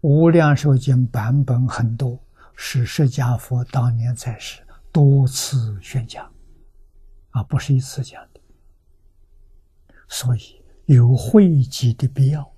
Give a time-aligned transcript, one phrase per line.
[0.00, 2.18] 无量寿经版本很多，
[2.54, 6.32] 是释迦佛当年在世多次宣讲，
[7.30, 8.40] 啊，不是一次讲的，
[10.08, 12.52] 所以有汇集的必要。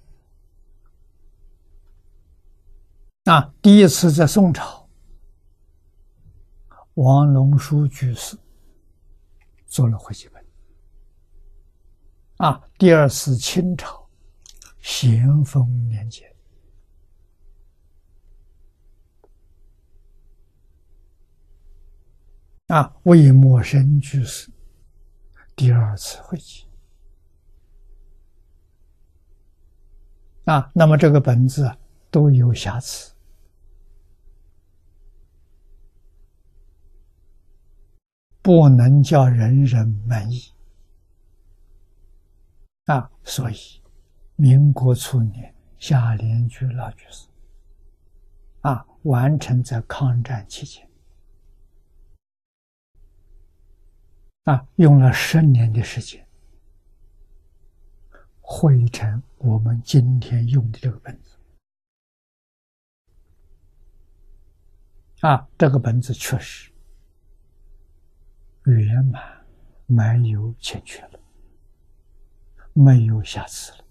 [3.24, 4.88] 啊，第一次在宋朝，
[6.94, 8.36] 王龙书居士
[9.66, 10.44] 做了汇集本。
[12.36, 14.08] 啊，第二次清朝
[14.80, 16.26] 咸丰年间。
[22.68, 24.50] 啊，魏默生居士
[25.56, 26.66] 第二次会集
[30.44, 31.74] 啊，那么这个本子
[32.10, 33.14] 都有瑕疵，
[38.42, 40.52] 不能叫人人满意
[42.84, 43.56] 啊，所以
[44.36, 47.28] 民国初年夏联居老居士
[48.60, 50.87] 啊，完成在抗战期间。
[54.44, 56.26] 啊，用了十年的时间，
[58.40, 61.36] 汇成我们今天用的这个本子。
[65.20, 66.72] 啊，这个本子确实
[68.64, 69.44] 圆满，
[69.86, 71.20] 没有欠缺了，
[72.72, 73.84] 没有瑕疵了。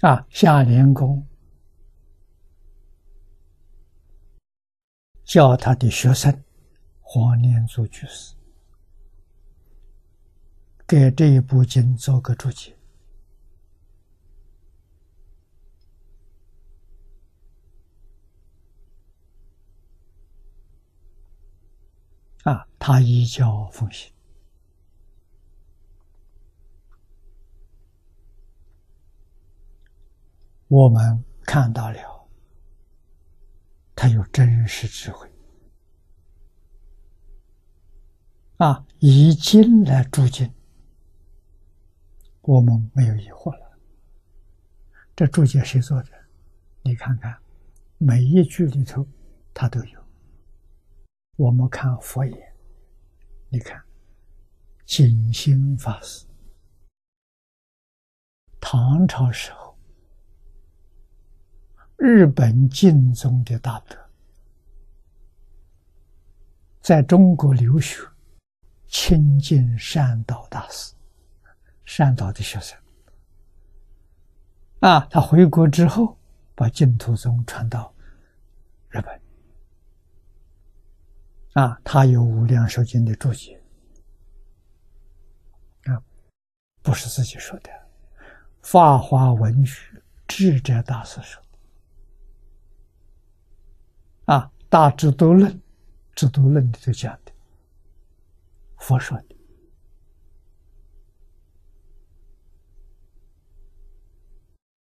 [0.00, 1.27] 啊，夏莲公。
[5.28, 6.42] 教他的学生
[7.02, 8.34] 黄念祖居士
[10.86, 12.74] 给这一部经做个注解
[22.44, 24.10] 啊，他依教奉行，
[30.68, 32.17] 我们看到了。
[34.00, 35.28] 他有真实智慧
[38.58, 38.86] 啊！
[39.00, 40.54] 以经来注经，
[42.42, 43.76] 我们没有疑惑了。
[45.16, 46.10] 这注解谁做的？
[46.82, 47.36] 你看看，
[47.96, 49.04] 每一句里头，
[49.52, 50.00] 他都有。
[51.34, 52.54] 我们看佛言，
[53.48, 53.82] 你看，
[54.86, 56.24] 景兴法师，
[58.60, 59.67] 唐朝时候。
[61.98, 63.98] 日本晋宗的大德，
[66.80, 68.06] 在中国留学，
[68.86, 70.94] 亲近善导大师，
[71.84, 72.78] 善导的学生。
[74.78, 76.16] 啊，他回国之后，
[76.54, 77.92] 把净土宗传到
[78.90, 79.20] 日本。
[81.54, 83.60] 啊，他有《无量寿经》的注解。
[85.86, 86.00] 啊，
[86.80, 87.70] 不是自己说的，
[88.62, 91.42] 《法华文学智者大师说。
[94.28, 95.58] 啊，大智度论，
[96.14, 97.32] 智度论里头讲的，
[98.76, 99.36] 佛说的。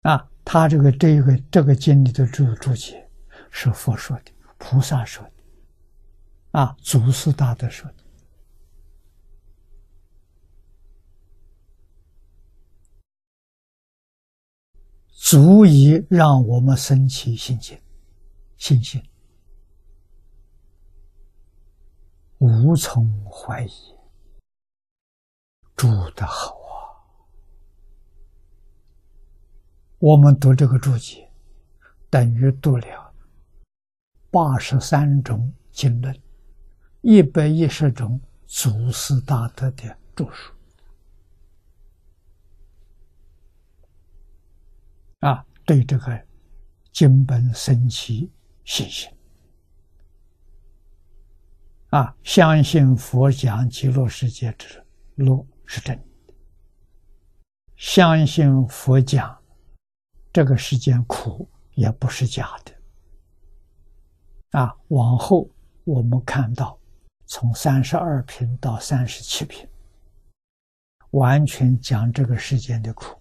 [0.03, 3.09] 啊，他这个这个这个经里的注注解
[3.49, 5.31] 是佛说的，菩萨说的，
[6.51, 8.03] 啊，祖师大德说的，
[15.07, 17.81] 足以让我们升起信心，
[18.57, 19.03] 信心。
[22.41, 23.95] 无从怀疑，
[25.75, 26.97] 住的好啊！
[29.99, 31.31] 我们读这个注解，
[32.09, 33.13] 等于读了
[34.31, 36.19] 八十三种经论，
[37.01, 40.51] 一百一十种祖师大德的著述
[45.19, 46.25] 啊，对这个
[46.91, 48.31] 经本升起
[48.65, 49.07] 信心。
[51.91, 54.81] 啊，相信佛讲极乐世界之
[55.15, 56.03] 乐是真的，
[57.75, 59.37] 相信佛讲
[60.31, 62.73] 这个世间苦也不是假的。
[64.57, 65.49] 啊，往后
[65.83, 66.79] 我们看到，
[67.25, 69.67] 从三十二品到三十七品，
[71.09, 73.20] 完全讲这个世间的苦。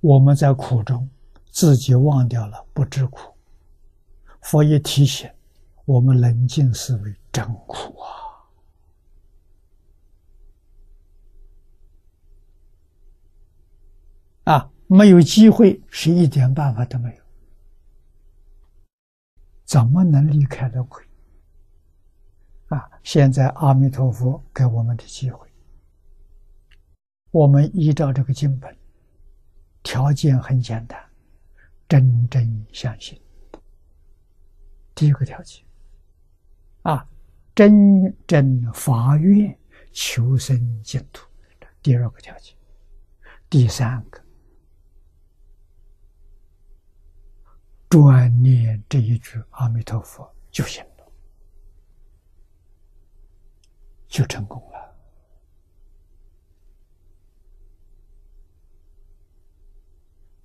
[0.00, 1.08] 我们在苦中，
[1.50, 3.34] 自己忘掉了，不知苦。
[4.42, 5.28] 佛一提醒，
[5.84, 7.98] 我们冷静思维，真苦
[14.44, 14.54] 啊！
[14.54, 17.22] 啊，没有机会，是一点办法都没有。
[19.64, 21.02] 怎么能离开的鬼？
[22.68, 22.88] 啊！
[23.02, 25.46] 现在阿弥陀佛给我们的机会，
[27.30, 28.74] 我们依照这个经本，
[29.82, 31.02] 条件很简单，
[31.88, 33.20] 真正相信。
[34.94, 35.64] 第一个条件，
[36.82, 37.08] 啊，
[37.54, 39.58] 真正发愿
[39.92, 41.26] 求生净土。
[41.80, 42.54] 第二个条件，
[43.48, 44.20] 第三个，
[47.88, 50.88] 专念这一句阿弥陀佛就行了。
[54.08, 54.77] 就成功了，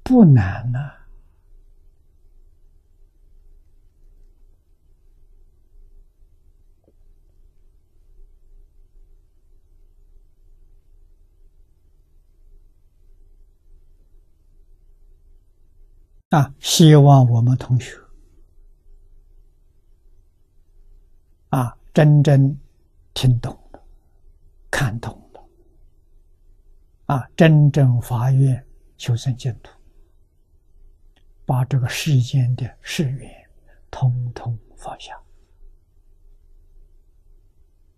[0.04, 0.80] 不难呢。
[16.30, 17.96] 啊，希望我们同学
[21.50, 22.58] 啊，真正。
[23.16, 23.80] 听懂了，
[24.72, 25.48] 看懂了，
[27.06, 27.30] 啊！
[27.38, 28.66] 真正发愿
[28.98, 29.70] 求生净土，
[31.46, 33.50] 把这个世间的事缘
[33.92, 35.20] 通通放下，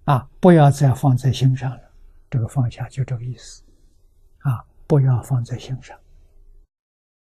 [0.06, 0.30] 啊！
[0.40, 1.82] 不要再放在心上了。
[2.30, 3.64] 这个放下就这个意思，
[4.40, 4.66] 啊！
[4.88, 5.98] 不要放在心上，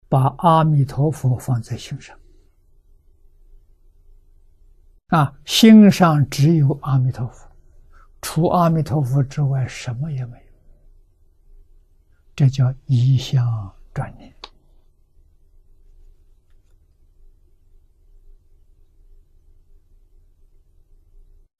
[0.08, 2.18] 把阿弥陀佛放在心上，
[5.08, 5.38] 啊！
[5.44, 7.48] 心上只有阿弥陀佛。
[8.22, 10.44] 除阿弥陀佛之外，什么也没有。
[12.36, 14.34] 这叫一相转念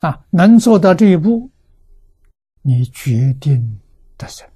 [0.00, 0.26] 啊！
[0.30, 1.50] 能做到这一步，
[2.62, 3.80] 你决定
[4.16, 4.48] 得生。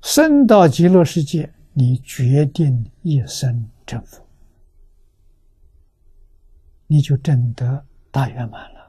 [0.00, 4.26] 生到极乐世界，你决定一生成佛，
[6.86, 8.81] 你就证得大圆满了。